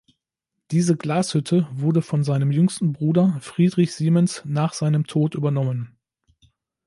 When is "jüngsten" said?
2.51-2.91